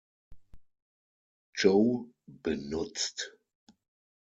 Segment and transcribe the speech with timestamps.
[1.53, 3.35] Joe benutzt.